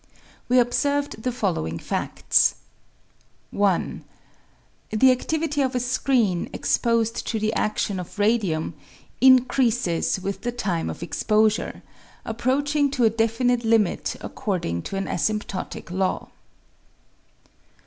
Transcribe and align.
We 0.49 0.57
observed 0.57 1.21
the 1.21 1.31
following 1.31 1.77
fads:— 1.77 2.55
1. 3.51 4.03
The 4.89 5.11
activity 5.11 5.61
of 5.61 5.75
a 5.75 5.79
screen 5.79 6.49
exposed 6.53 7.27
to 7.27 7.39
the 7.39 7.53
adion 7.55 7.99
of 7.99 8.17
radium 8.17 8.73
increasesVith 9.21 10.41
the 10.41 10.51
time 10.51 10.89
of 10.89 11.03
exposure, 11.03 11.83
approaching 12.25 12.89
to 12.89 13.03
a 13.05 13.11
definite 13.11 13.63
limit 13.63 14.15
according 14.21 14.81
to 14.89 14.95
an 14.95 15.05
asymptotic 15.05 15.91
law. 15.91 16.29